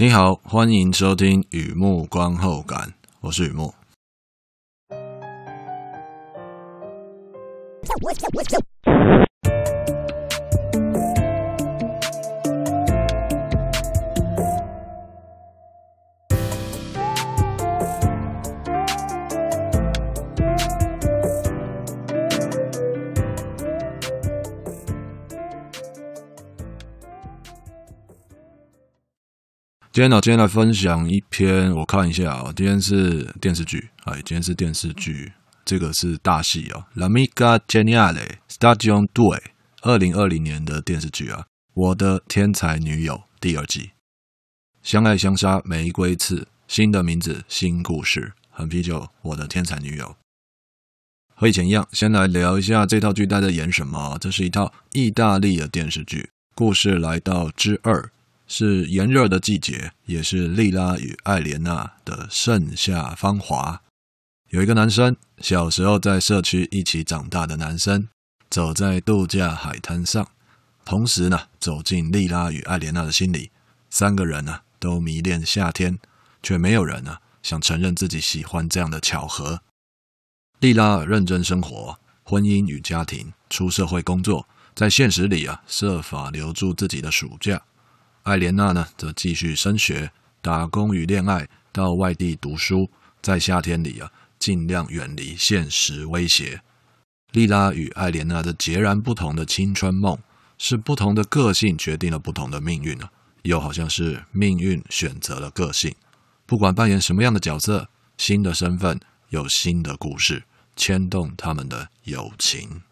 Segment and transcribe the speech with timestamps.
[0.00, 3.74] 你好，欢迎收听雨幕观后感，我是雨幕。
[29.98, 35.32] 今天呢，今天来分享一篇，我看一下啊，今天是电视剧，哎，今天是电视剧，
[35.64, 38.14] 这个是大戏哦，《L'amica geniale》
[38.48, 39.42] Stagione Due，
[39.82, 41.40] 二零二零年的电视剧啊，
[41.74, 43.90] 《我的天才女友》第二季，
[44.84, 50.14] 相爱相杀，玫瑰刺，新的名字，新故事，很啤酒，我的天才女友。
[51.34, 54.16] 和以前一样，先来聊一下这套剧在演什么。
[54.20, 58.12] 这是一套意大利的电视剧，故事来到之二。
[58.48, 63.82] 是炎热的季节，也是莉拉与艾莲娜的盛夏芳华。
[64.48, 68.08] 有一个男生，小时候在社区一起长大的男生，
[68.48, 70.26] 走在度假海滩上，
[70.86, 73.50] 同时呢，走进莉拉与艾莲娜的心里。
[73.90, 75.98] 三个人呢，都迷恋夏天，
[76.42, 79.60] 却没有人呢，想承认自己喜欢这样的巧合。
[80.60, 87.62] 莉拉认真生活，婚姻与家庭，出社会工作，在现实里啊，设法留住自己的暑假。
[88.28, 90.12] 艾莲娜呢，则继续升学、
[90.42, 92.90] 打工与恋爱，到外地读书，
[93.22, 96.60] 在夏天里啊，尽量远离现实威胁。
[97.32, 100.18] 莉拉与艾莲娜的截然不同的青春梦，
[100.58, 103.10] 是不同的个性决定了不同的命运啊，
[103.44, 105.94] 又好像是命运选择了个性。
[106.44, 110.44] 不管扮演什么样的角色，新的身份有新的故事，
[110.76, 112.82] 牵动他们的友情。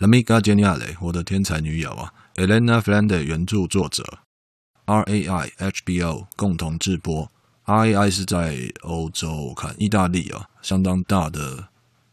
[0.00, 2.14] L'amica geniale，我的天才女友啊。
[2.36, 4.20] Elena Ferrante 原著作者
[4.86, 7.30] ，RAI HBO 共同制播。
[7.66, 11.68] RAI 是在欧洲，我看意大利啊，相当大的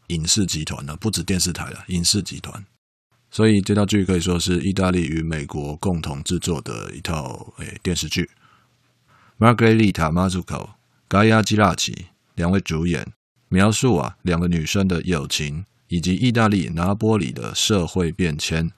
[0.08, 2.62] 影视集团呢，不止电视台了，影视集团。
[3.30, 8.28] 所以这套剧可以说是意大利与美国共同制作的一套诶电视剧。
[9.38, 10.72] Margherita Mazuco、
[11.08, 11.96] Gaia Geraci
[12.34, 13.14] 两位主演，
[13.48, 18.70] 描述啊两个女生的友情，以及意大利拿波里的社会变迁。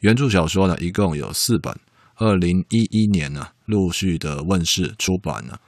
[0.00, 1.78] 原著小说呢，一共有四本，
[2.16, 5.60] 二零一一年呢，陆续的问世出版了。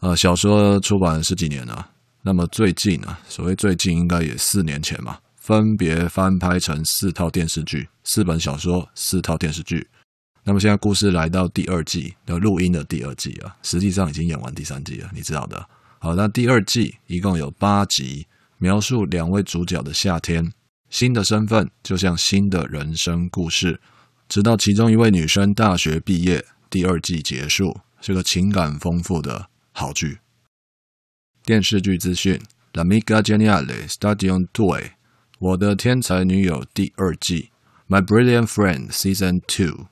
[0.00, 1.90] 呃，小说出版十几年了，
[2.22, 9.88] 那么最近呢，所谓最近应该也四年前嘛，分别翻拍成四套电视剧，四本小说，四套电视剧。
[10.42, 15.68] 那么现在故事来到第二季的录音的第二季啊，实际上已经演完第三季了，你知道的。
[15.98, 18.26] 好，那第二季一共有八集，
[18.60, 20.52] 描述两位主角的夏天。
[20.90, 23.80] 新的身份就像新的人生故事，
[24.28, 30.18] 直到其中一位女生大学毕业，第二季结束，是个情感丰富的好剧。
[31.42, 32.38] 电视剧资讯
[32.74, 34.90] ：L'amica geniale Stagione Due，
[35.38, 37.50] 我的天才女友第二季
[37.88, 39.86] ，My Brilliant Friend Season Two。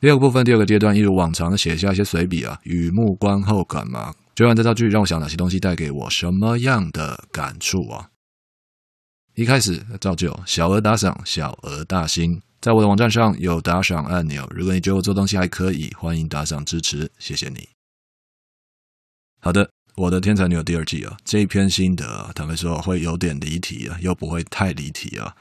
[0.00, 4.14] 第二个部分，第二个阶段，一如往常的写下一些随笔啊，雨幕观后感嘛。
[4.34, 8.10] 追完这套剧，让我想哪些东西带给我什么样的感触啊？
[9.34, 14.48] 一开始照旧，小额打赏，小额大新，在我的网站上有打赏按钮。
[14.54, 17.68] 如果你觉得我做东西还可以，欢迎打赏支持，谢谢你。
[19.40, 25.34] 好的，我的天才女友第二季啊，这一篇心得啊，坦白说会有点离题啊，又不会太离题啊。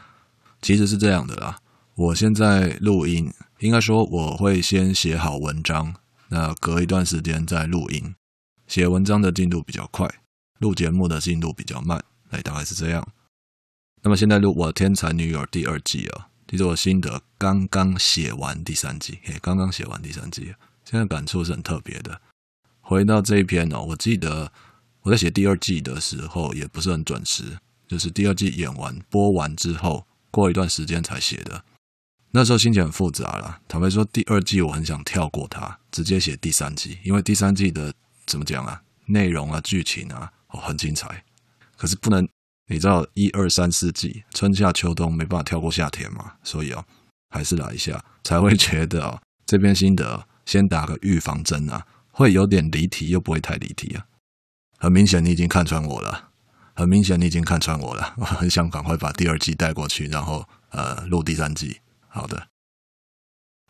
[0.64, 1.60] 其实是这样的啦。
[1.98, 5.96] 我现在录音，应该说我会先写好文章，
[6.30, 8.14] 那隔一段时间再录音。
[8.68, 10.08] 写文章的进度比较快，
[10.60, 12.00] 录节目的进度比较慢，
[12.30, 13.08] 哎，大概是这样。
[14.04, 20.54] 那么现在录我的天才女友第二季啊，其实我心得刚刚写完第三季，嘿，刚刚写完第三季，
[20.86, 22.22] 现在感触是很特别的。
[22.80, 24.52] 回到这一篇哦，我记得
[25.02, 27.58] 我在写第二季的时候也不是很准时，
[27.88, 31.64] 就是第二季演完播完之后，过一段时间才写的。
[32.32, 33.62] 那时候心情很复杂了。
[33.68, 37.94] 坦白说，第二季我很想跳过它，直接写第三季，因为第三季的
[38.26, 41.24] 怎么讲啊，内容啊、剧情啊，哦，很精彩。
[41.76, 42.28] 可是不能，
[42.68, 46.84] 你知道一二三四季，春夏秋冬没办法跳过夏天嘛，所以哦，
[47.30, 54.06] 还是来一下，才会觉得哦，这边心得先打个预防针啊，会有点离题，又不会太离题啊。
[54.78, 56.30] 很明显你已经看穿我了，
[56.76, 61.80] 很明显你已经看穿我了，我 很想赶快把第二季带过去，然后呃录第三季。
[62.18, 62.48] 好的，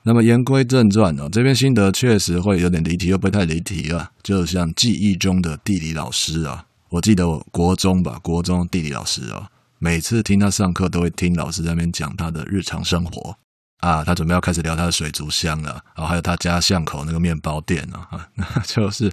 [0.04, 4.12] 那么言归正传哦，这篇心得确实会有点离题，又不太离题啊。
[4.24, 9.50] 就像记忆中的地理老师啊，我记得我国中吧，国中地理老师啊，
[9.80, 13.38] 每次听他上课，都会听老师在那边讲他的日常生活
[13.80, 19.12] 啊，他准备要开始聊他的水族箱了，然后还有他家巷口那个面包店啊， 那就是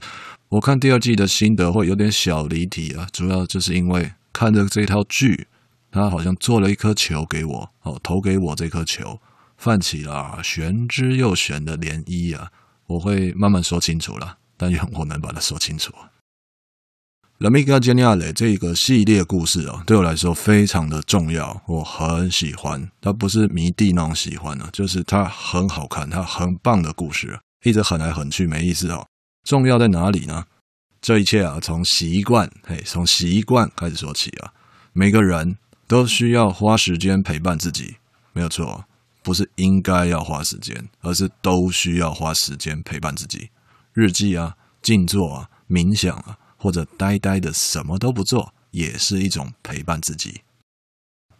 [0.50, 5.48] 我看第二季的心得会有点小离题啊，主要就是因为看着这套剧，
[5.94, 9.20] 他好像做了一颗球给我，哦，投给我这颗球，
[9.56, 12.50] 泛起了玄之又玄的涟漪啊，
[12.86, 15.92] 我会慢慢说清楚了，但愿我能把它说清楚。
[17.38, 22.90] l'Amica Geniale 这个系列故事啊，对我来说非常的重要，我很喜欢。
[23.00, 29.06] 它不是迷弟那种喜欢啊，就是它很好看，它很棒的故事，一直狠来狠去没意思哦。
[29.44, 30.44] 重要在哪里呢？
[31.00, 34.52] 这一切啊，从习惯，嘿，从习惯开始说起啊。
[34.96, 35.56] 每个人
[35.86, 37.96] 都需要花时间陪伴自己，
[38.32, 38.84] 没有错，
[39.22, 43.50] 不是应该要花时间，而是都需要花时间陪伴自己。
[43.92, 46.38] 日记啊，静坐啊，冥想啊。
[46.56, 50.40] 或者呆呆的什么都不做，也是一种陪伴自己。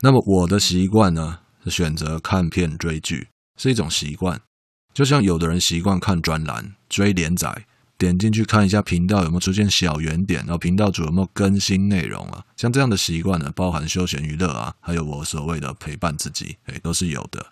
[0.03, 4.39] 那么我的习惯呢，是选择看片追剧，是一种习惯。
[4.93, 7.65] 就像有的人习惯看专栏、追连载，
[7.97, 12.45] 点进去看一下频道有没有出现小圆点，然后频道主有没有更新内容啊？
[12.57, 17.47] 像这样的习惯呢，包含休闲娱乐啊，还有我所谓的陪伴自己，诶，都是有的。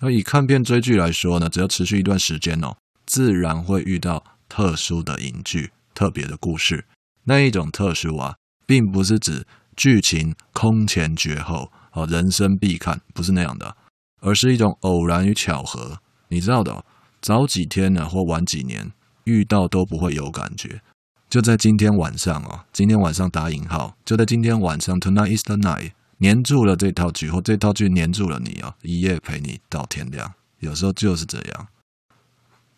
[0.00, 6.84] 那以看片追剧来说呢，只要持续一段时间哦，自然会遇到特殊的影剧、特别的故事。
[7.24, 8.34] 那一种特殊啊，
[8.66, 9.46] 并不是指
[9.76, 13.76] 剧情空前绝后哦，人生必看，不是那样的，
[14.20, 16.00] 而是一种偶然与巧合。
[16.28, 16.84] 你知道的，
[17.22, 18.92] 早几天呢，或晚几年
[19.26, 20.80] 遇到都不会有感觉。
[21.28, 30.32] 就在今天晚上哦，今天晚上打引号，就在今天晚上，Tonight is the night，黏住了这套剧，或这套剧黏住了你啊，一夜陪你到天亮。
[30.60, 31.68] 有时候就是这样。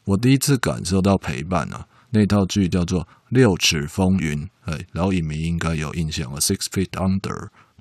[0.05, 1.87] 我第一次感受到陪伴啊。
[2.11, 7.19] 那套剧叫做《六尺风云》，哎，老影迷应该有印象了，《Six Feet Under》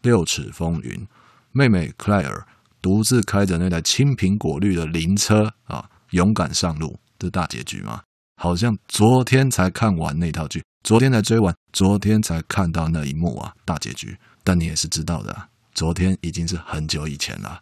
[0.01, 1.07] 六尺风云，
[1.53, 2.43] 妹妹 Claire
[2.81, 8.01] 独自开着那台青苹果绿的灵车啊，勇敢上路，这大结局吗？
[8.39, 14.17] 好像昨天才看完那套剧，昨天才追完，昨天才看到那一幕啊，大结局。
[14.43, 17.61] 但你也是知道的，昨天已经是很久以前了。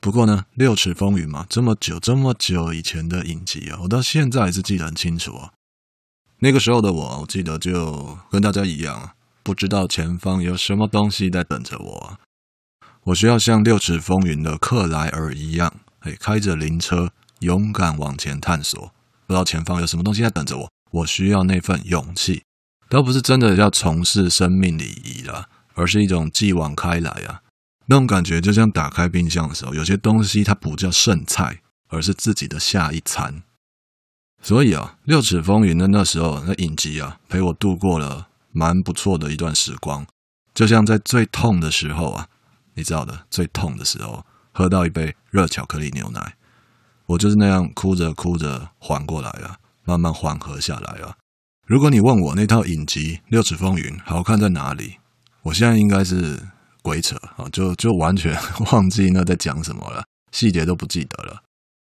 [0.00, 5.52] 不过呢，六尺风云嘛，这么久这么久以前的影集啊，我到现在还是记得很清楚啊。
[6.40, 9.12] 那个时候的我，我记得就跟大家一样，
[9.44, 12.18] 不知道前方有什么东西在等着我。
[13.04, 18.92] 我需要像六尺风云的克莱尔一样，哎，开着灵车，勇敢往前探索。
[19.32, 22.42] 不知道前方有什么东西在等着我，我需要那份勇气，
[22.90, 27.40] 倒不是真的要从事生命礼仪了，而是一种继往开来啊。
[27.86, 33.42] 那种感觉就像打开冰箱的时候，有些东西它不叫剩菜，而是自己的下一餐。
[34.42, 40.06] 所以啊，六尺风云的那时候，那影集啊，陪我度过了蛮不错的一段时光。
[40.52, 42.28] 就像在最痛的时候啊，
[42.74, 46.36] 你知道的，最痛的时候，喝到一杯热巧克力牛奶，
[47.06, 51.16] 我就是那样哭着哭着缓过来了，慢慢缓和下来了。
[51.66, 54.98] 如果你问我那套影集《六尺风云》好看在哪里，
[55.42, 56.40] 我现在应该是。
[56.84, 57.48] 鬼扯啊！
[57.52, 58.36] 就就完全
[58.72, 61.40] 忘记那在讲什么了，细节都不记得了。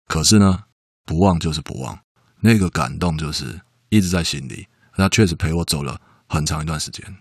[0.08, 0.64] 可是呢，
[1.04, 2.00] 不忘就是不忘，
[2.40, 3.60] 那个感动就是
[3.90, 4.70] 一直在心里。
[4.94, 6.00] 他确实陪我走了
[6.30, 7.18] 很长一段时间。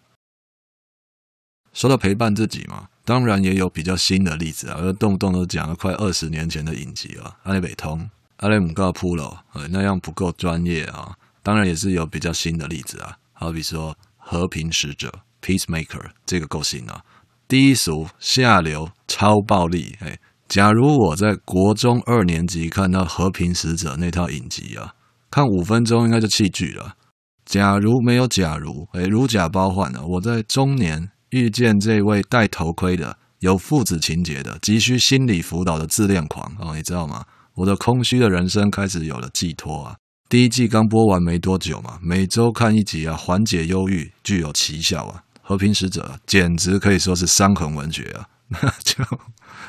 [1.73, 11.14] 说到陪伴自己嘛，当然也有比较新的例子啊，动不动都讲了快二十年前的影集啊，阿里北通、阿里姆告铺了，那样不够专业啊。
[11.44, 17.00] 当然也是有比较新的例子啊，好比说《和平使者》（Peacemaker） 这个够新啊。
[17.46, 19.96] 低俗、下流、超暴力！
[20.00, 24.94] 哎，假如我在国中二年级看到《和平使者》那套影集啊，
[25.30, 26.96] 看五分钟应该就弃剧了。
[27.44, 30.04] 假如没有假如，哎，如假包换了。
[30.04, 37.25] 我在中年遇见这位戴头盔的、有父子情节的、急需心理辅导的自恋狂哦，你知道吗？
[37.54, 39.97] 我的空虚的人生开始有了寄托啊！
[40.28, 45.23] 第一季刚播完没多久嘛，每周看一集啊，缓解忧郁，具有奇效啊。
[45.40, 48.28] 和平使者简直可以说是伤痕文学啊！
[48.49, 49.04] 那就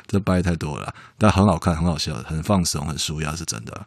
[0.06, 3.86] 这掰太多了，但很好看，很好笑，很放松，很舒压，是真的。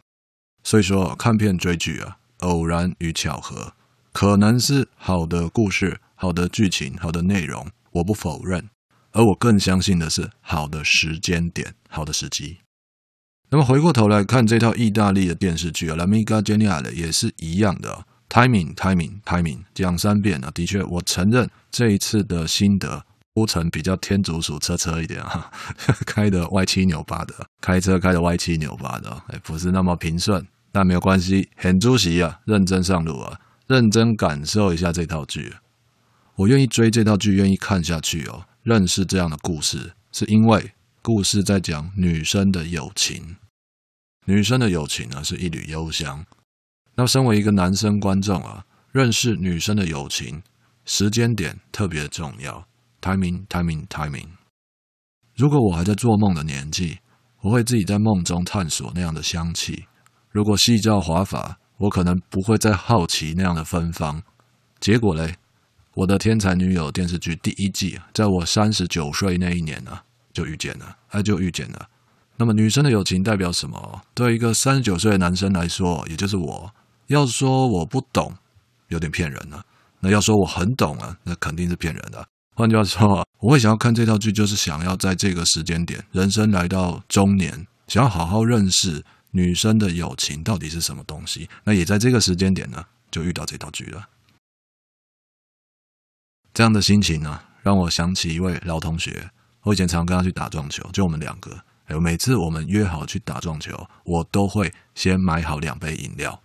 [0.64, 3.74] 所以说，看片追剧啊，偶然与巧合，
[4.12, 8.68] 可能是好的故事、好的剧情、好的内容，我不否认。
[9.10, 12.58] 而我更相信的是好的时间点、好的时机。
[13.50, 18.06] 那么回过头来看这套意大利的电视剧啊，《l'Amica Geniale》也是一样的。
[18.28, 20.50] Timing, timing, timing，讲三遍啊！
[20.52, 25.50] 的确，我承认这一次的心得铺陈比较天竺鼠车车一点哈，
[26.06, 35.52] 开的歪七扭八的，开车开的歪七扭八的，哎，不是那么平顺，但没有关系，很出席啊，认真上路啊，认真感受一下这套剧，
[36.36, 40.72] 我愿意追这套剧，愿意看下去哦，认识这样的故事，是因为
[41.02, 43.36] 故事在讲女生的友情。
[44.24, 46.24] 女生的友情呢，是一缕幽香。
[46.94, 50.42] 那身为一个男生观众啊，认识女生的友情，
[50.84, 52.66] 时间点特别重要。
[53.00, 54.28] Timing，timing，timing。
[55.34, 56.98] 如果我还在做梦的年纪，
[57.40, 59.86] 我会自己在梦中探索那样的香气。
[60.30, 64.22] 如果细照华法，我可能不会再好奇那样的芬芳。
[64.78, 65.36] 结果嘞，
[65.94, 70.00] 我的天才女友电视剧第一季，在我三十九岁那一年呢、
[70.32, 71.88] 就遇见了，哎，就遇见了。
[72.36, 74.00] 那么女生的友情代表什么？
[74.14, 76.74] 对一个三十九岁的男生来说，也就是我，
[77.08, 78.34] 要说我不懂，
[78.88, 79.62] 有点骗人了、
[80.00, 82.26] 那要说我很懂啊，那肯定是骗人的。
[82.54, 89.04] 换句话说，我会想要看这套剧，就是想要在这个时间点，人生来到中年，想要好好认识。
[89.34, 91.48] 女生的友情到底是什么东西？
[91.64, 94.06] 那也在这个时间点呢，就遇到这套剧了。
[96.54, 99.30] 这样的心情呢，让我想起一位老同学。
[99.62, 101.56] 我以前常跟他去打撞球，就我们两个。
[101.86, 106.42] 哎，每次我们约好去打撞球，我都会先买好两杯饮料，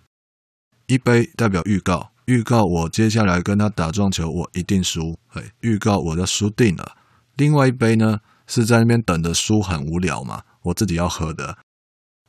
[0.85, 5.17] 一杯代表预告，预告我接下来跟他打撞球，我一定输。
[5.33, 6.95] 哎，预告我就输定了。
[7.35, 11.57] 另外一杯呢，是在那边等着输很无聊嘛，我自己要喝的。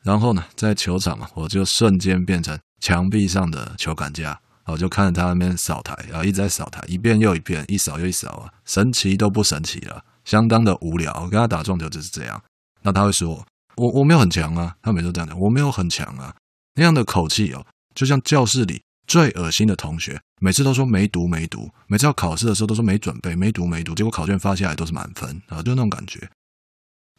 [0.03, 4.41] 然后呢，在球场嘛，我就瞬间变成墙壁上的球杆架，
[4.73, 11.13] 我就看着他那边扫台，然后一直在扫台，一遍又一遍，一扫又一扫啊，神奇都不神奇了，相当的无聊。
[11.25, 12.43] 我跟他打撞球就是这样，
[12.83, 13.45] 那他会说，
[13.77, 16.35] 我我没有很强啊，他每次都这样讲，我没有很强啊，
[16.75, 26.29] 那样的口气哦，就像教室里最恶心的同学，每次都说没读没读，每次要考试的时候都说没准备，没读没读，结果考卷发下来都是满分啊，就那种感觉。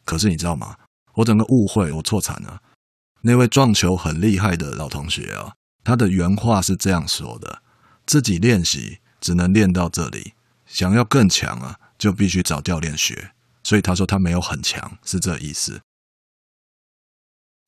[0.04, 0.76] 可是你知道吗？
[1.14, 2.60] 我整个误会，我错惨了。
[3.22, 7.62] 那位撞球很厉害的老同学啊，他的原话是这样说的：
[8.06, 10.34] 自己练习只能练到这里，
[10.66, 13.32] 想要更强啊，就必须找教练学。
[13.62, 15.80] 所以他说他没有很强，是这意思。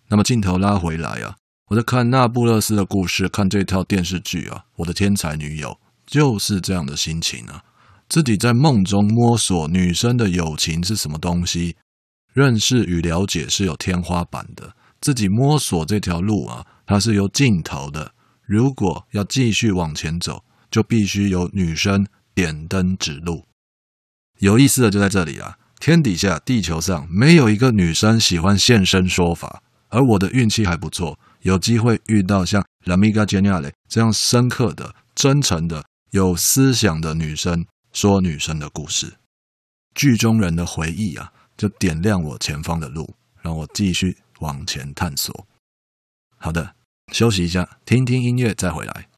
[0.08, 1.36] 那么镜头拉回来啊，
[1.68, 7.64] 我在看那不勒斯的故事，看这套电视剧啊，我的天才女友就是这样的心情啊，
[8.08, 11.76] 自己在梦中摸索女生的友情是什么东西，
[12.32, 14.74] 认识与了解是有天花板的。
[15.02, 18.14] 自己摸索这条路啊，它是有尽头的。
[18.46, 23.44] 如果要继续往前走，就必须有女生点灯指路。
[24.38, 39.14] 有意思的就在这里啊，天底下、地球上没有一个女生喜欢现身说法，而我的运气还不错，有机会遇到像 L'Amica Geniale 这样深刻的、真诚的、有思想的女生，说女生的故事。
[39.96, 44.16] 剧中人的回忆啊，就点亮我前方的路，让我继续。
[44.42, 45.46] 往前探索。
[46.36, 46.74] 好的，
[47.12, 49.08] 休息一下，听听音乐，再回来。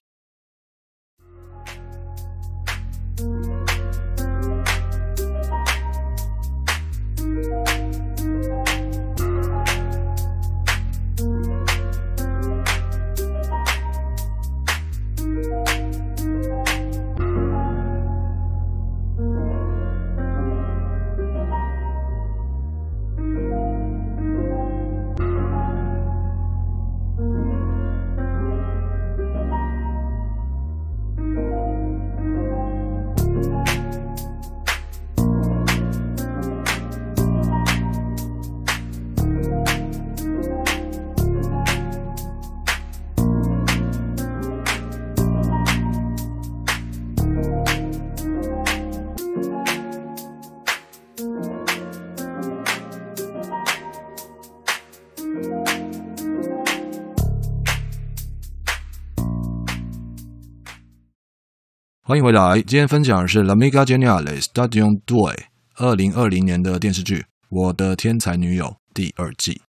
[62.06, 65.34] 欢迎回来，今天分享的是《L'Amica Geniale Stagione 2》
[65.76, 69.62] 二零二零年的电视剧《我的天才女友》第二季，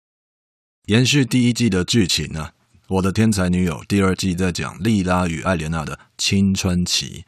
[0.87, 2.53] 延续第一季的剧情呢、啊。
[2.89, 7.25] 《我的天才女友》第二季在讲莉拉与艾莲娜的青春期，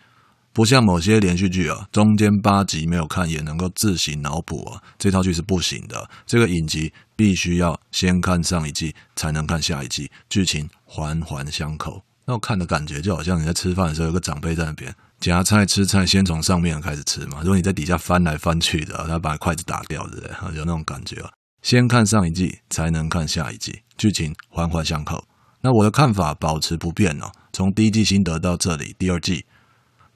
[0.54, 6.08] 不像某些连续剧啊，中间八集没有看也能够自行脑补啊，这套剧是不行的。
[6.24, 12.00] 这个影集必须要先看上一季才能看下一季，剧情环环相扣。
[12.26, 17.40] 那我看的感觉就好像你在吃饭的时候，有个长辈在那边夹菜吃菜，先从上面开始吃嘛。
[17.42, 21.30] 如果你在底下翻来翻去的，他把筷子打掉的，有那种感觉啊。
[21.62, 25.24] 先看上一季才能看下一季，剧情环环相扣。
[25.62, 27.32] 那我的看法保持不变哦。
[27.52, 29.46] 从第一季心得到这里，第二季，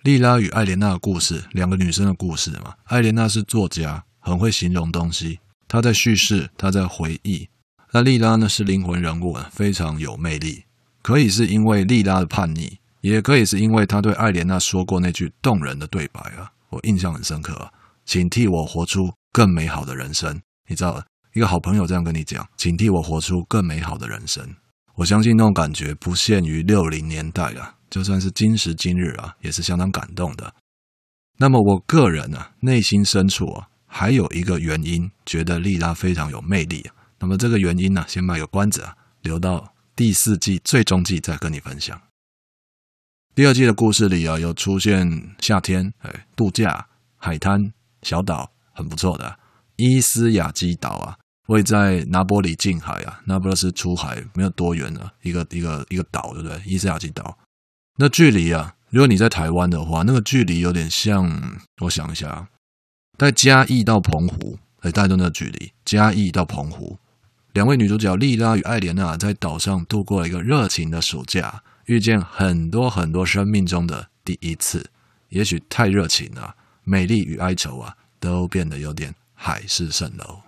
[0.02, 2.74] 莉拉与艾莲娜的故事，两个女生的故事嘛。
[2.84, 7.48] 艾莲娜是作家，很会形容东西，她在叙事，她在回忆。
[7.92, 10.64] 那莉拉呢是灵魂人物，非常有魅力。
[11.08, 17.72] 可以是因为莉拉的叛逆，也可以是因为他对艾莲娜说过那句动人的对白啊，我印象很深刻啊。
[18.04, 20.38] 请替我活出更美好的人生。
[20.68, 24.54] 你知道，一个好朋友这样跟你讲，请替我活出更美好的人生。
[24.96, 30.52] 我相信那种感觉不限于六零年代啊，就算是今时今日啊，也是相当感动的。
[31.38, 36.92] 那么我个人啊，内心深处啊，还有一个原因，觉得莉拉非常有魅力啊。
[37.18, 42.00] 那么这个原因呢，先卖个关子啊，留到第四季最终季再跟你分享。
[43.34, 46.86] 第二季的故事里啊，有出现夏天，哎，度假、
[47.16, 49.40] 海滩、小岛，很不错的
[49.74, 51.18] 伊斯雅基岛啊。
[51.48, 56.62] 位在拿波里近海啊，那不勒斯出海没有多远了，一个一个一个岛，对不对？
[56.64, 57.36] 伊斯雅基岛，
[57.96, 62.48] 那距离啊，如果你在台湾的话，那个距离有点像，我想一下，
[63.18, 67.00] 在嘉义到澎湖，哎，大概就那个距离，嘉义到澎湖，
[67.52, 74.90] 两位女主角莉拉与艾莲娜在岛上度过了一个热情的暑假，遇见很多很多生命中的第一次，
[75.30, 80.42] 也许太热情了，美丽与哀愁啊，都变得有点海市蜃楼。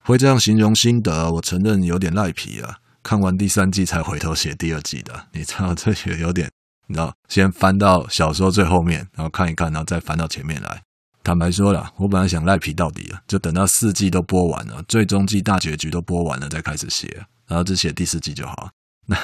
[0.00, 2.78] 会这样形容心得，我承认有点赖皮啊。
[3.02, 6.50] 看完第三季才回头写第二季的，你知道这也有点，
[6.86, 10.82] 你知道，先翻到小说最后面，然后看一看，然后再翻到前面来。
[11.24, 18.70] 坦白说了，我本来想赖皮到底啊，就等到四季都播完了，最终季大结局都播完了再开始写，然后只写第四季就好。
[19.06, 19.16] 那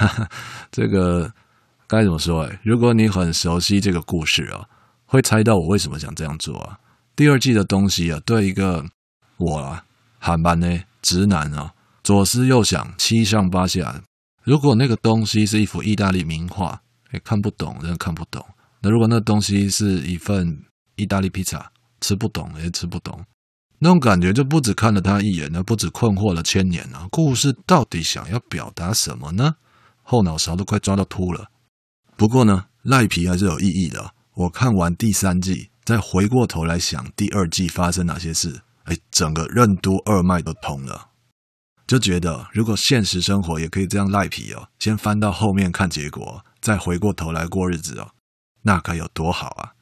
[0.72, 1.30] 这个
[1.86, 2.44] 该怎么说？
[2.44, 4.64] 哎，如果你很熟悉这个故事啊，
[5.04, 6.78] 会猜到我为什么想这样做啊。
[7.14, 8.84] 第二季的东西啊，对一个
[9.36, 9.84] 我啊。
[10.22, 14.02] 韩版呢，直男啊，左思右想，七上八下。
[14.42, 16.80] 如果那个东西是一幅意大利名画，
[17.12, 18.44] 也看不懂，真的看不懂。
[18.82, 20.62] 那如果那东西是一份
[20.96, 23.24] 意大利披萨，吃不懂，也吃不懂。
[23.78, 27.08] 那种感觉就不止看了他一眼，呢不止困惑了千年啊。
[27.10, 29.56] 故事到底想要表达什么呢？
[30.02, 31.50] 后脑勺都快抓到秃了。
[32.16, 34.12] 不过呢，赖皮还是有意义的。
[34.34, 38.62] 我看完第三季，再回过头来想第二季发生哪些事。
[38.84, 41.08] 哎，整个任督二脉都通了，
[41.86, 48.10] 就觉得如果现实生活也可以这样赖皮哦，先翻到后面看结果，再回过头来过日子哦，
[48.62, 49.72] 那该有多好啊！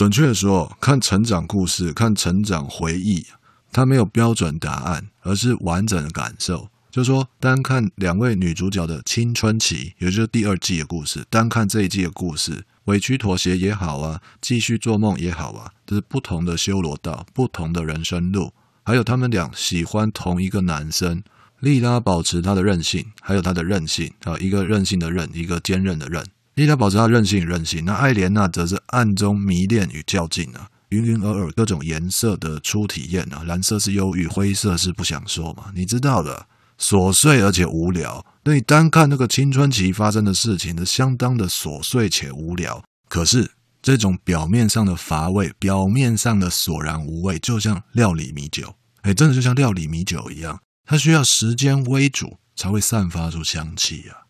[0.00, 3.26] 准确的说，看成长故事，看成长回忆，
[3.70, 6.70] 它没有标准答案，而是完整的感受。
[6.90, 12.64] 就说单看两位女主角的青春期，也就是第二季的故事，单看这一季的故事。
[12.86, 18.54] 委屈妥协也好啊，继续做梦也好啊，这是不同的修罗道，不同的人生路。
[18.82, 21.22] 还有他们俩喜欢同一个男生，
[21.58, 26.24] 利拉保持她的任性，还有她的韧性啊，一个任性的韧，一个坚韧的韧。
[26.54, 36.46] 莉拉保持她任性与韧性，那艾莲娜则是暗中迷恋与较劲啊，云云尔尔各种颜色的初体验啊，蓝色是忧郁，灰色是不想说嘛，你知道的。
[36.82, 42.82] 琐碎而且无聊，那你单看那个青春期发生的事情，是相当的琐碎且无聊。
[43.06, 43.50] 可是
[43.82, 54.24] 这种表面上的乏味，表面上的索然无味，就像料理米酒，哎，真的就像料理米酒一样，它需要时间煨煮才会散发出香气啊。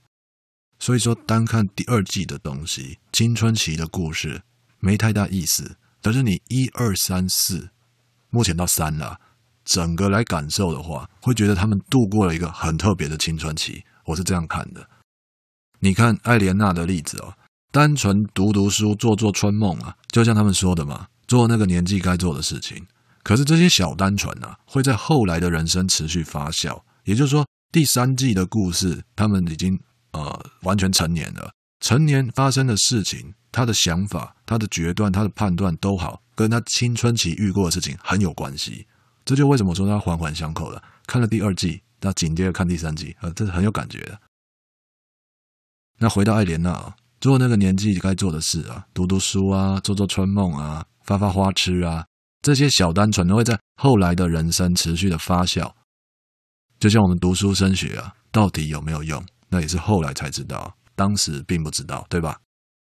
[0.80, 4.42] 所以说，单看第二季的东西，青春期的故事
[4.80, 5.76] 没太大意思。
[6.00, 7.68] 但是你一二三四，
[8.30, 9.20] 目前到三了。
[9.62, 13.84] 整个来感受的话，会觉得他们度过了一个很特别的青春期。
[14.06, 14.88] 我是这样看的。
[15.80, 17.34] 你看艾莲娜的例子哦，
[17.70, 22.86] 单纯读读书、做做春梦啊，就像他们说的嘛，做那个年纪该做的事情。
[23.22, 26.82] 可是这些小单纯啊，会在后来的人生持续发酵。
[27.04, 29.78] 也就是说，第三季的故事，他们已经
[30.12, 38.86] 呃完全成年了，成年发生的事情，他的想法、他的决断、他的判断都好，跟他青春期遇过的事情很有关系。
[39.24, 40.82] 这就为什么说他环环相扣了。
[41.06, 44.20] 看了第二季，那紧接着看第三季，呃，这是很有感觉的。
[45.98, 52.06] 那回到艾莲娜，做那个年纪该做的事啊，读读书啊，做做春梦啊，发发花痴啊，
[52.40, 55.72] 这些小单纯都会在后来的人生持续的发酵。
[56.78, 59.22] 就像我们读书升学啊，到底有没有用？
[59.50, 62.40] 那也是后来才知道，当时并不知道，对吧？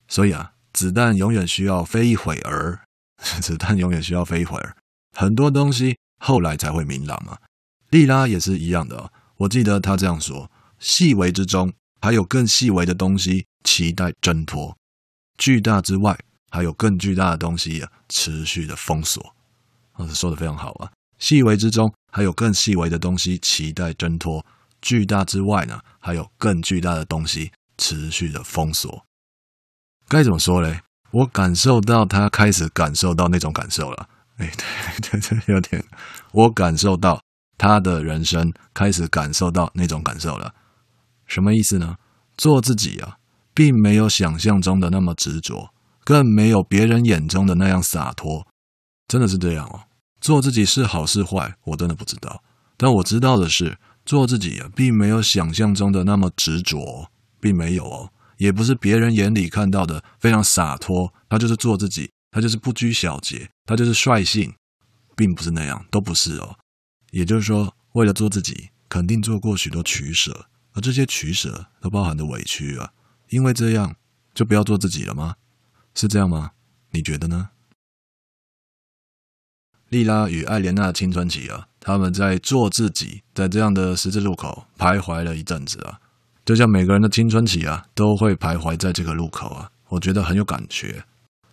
[0.07, 2.81] 所以啊，子弹永远需要飞一会儿，
[3.41, 4.75] 子弹永远需要飞一会儿，
[5.17, 5.97] 很多东西。
[6.21, 7.37] 后来才会明朗嘛。
[7.91, 9.11] 莉拉也是一样的。
[9.37, 14.77] 我记得他这样说：细微之中还有更细微的东西期待挣脱，
[15.37, 16.19] 巨大之外
[16.51, 19.33] 还有更巨大的东西，持续的封锁。
[19.93, 20.91] 啊，说的非常好啊。
[21.19, 24.45] 细微之中还有更细微的东西期待挣脱，
[24.81, 29.05] 巨大之外呢，还有更巨大的东西持续的封锁。
[30.07, 30.81] 该怎么说嘞？
[31.11, 34.07] 我感受到他开始感受到那种感受了。
[34.37, 34.49] 哎，
[35.01, 35.83] 对对对，有点，
[36.31, 37.21] 我感受到
[37.57, 40.53] 他的人生开始感受到那种感受了。
[41.25, 41.95] 什么意思呢？
[42.37, 43.17] 做自己啊，
[43.53, 45.73] 并没有想象中的那么执着，
[46.05, 48.47] 更没有别人眼中的那样洒脱。
[49.07, 49.81] 真的是这样哦。
[50.21, 52.43] 做自己是好是坏，我真的不知道。
[52.77, 53.77] 但我知道的是，
[54.09, 61.13] 做自己啊，并没有想象中的那么执着，并没有哦，也不是别人眼里看到的非常洒脱。
[61.29, 64.51] 他就是做自己，他就是不拘小节，他就是率性，
[65.15, 66.57] 并不是那样，都不是哦。
[67.11, 72.89] 也就是说，为了做自己，肯定做过许多取舍，而这些取舍都包含着委屈啊。
[73.29, 73.95] 因为这样，
[74.33, 75.35] 就不要做自己了吗？
[75.93, 76.53] 是这样吗？
[76.89, 77.49] 你觉得呢？
[79.89, 85.99] 莉拉与艾莲娜的青春期啊，他们在做自己，在这样的十字路口徘徊了一阵子啊，
[86.45, 89.69] 就像每个人的青春期啊，都会徘徊在这个路口啊。
[89.87, 91.03] 我觉得很有感觉。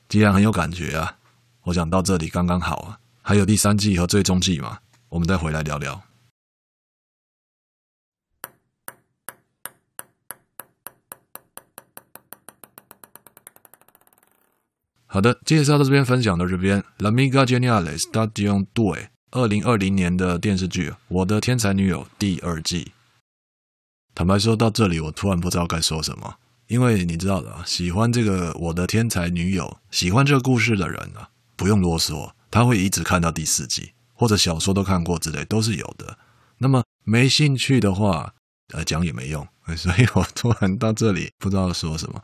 [0.09, 1.17] 既然很有感觉啊，
[1.65, 2.99] 我想到这里刚刚好啊。
[3.23, 6.01] 还有第三季和最终季嘛，我们再回来聊聊。
[15.17, 16.85] 好的，介绍到这边，分享到这边。
[16.99, 22.93] L'Amica Geniale Stagione Due，二零二零年的电视剧《我的天才女友》第二季。
[24.15, 26.35] 坦白说，到这里我突然不知道该说什么，
[26.67, 36.19] 因为你知道的，喜欢这个《我的天才女友》，喜欢这个故事的人啊，不用啰嗦，他会一直看到第四季，或者小说都看过之类，都是有的。
[36.59, 38.35] 那么没兴趣的话，
[38.75, 39.49] 呃，讲也没用。
[39.79, 42.21] 所以我突然到这里不知道说什么。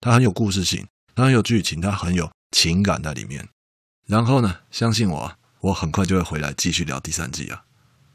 [0.00, 0.86] 它很有故事性。
[1.18, 3.48] 它很有剧情，它很有情感在里面。
[4.06, 7.64] 然后呢，相信我，我很快就会回来继续聊第三季啊。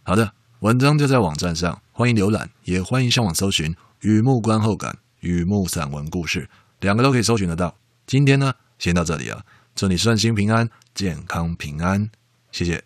[0.04, 6.44] 好的，文章就在网站上，欢迎浏览，也欢迎上网搜寻《雨幕观后感》《雨幕散文故事》，
[6.80, 7.78] 两个都可以搜寻得到。
[8.08, 9.44] 今天呢，先到这里啊，
[9.76, 12.10] 祝你顺心平安，健康平安，
[12.54, 12.86] 谢谢。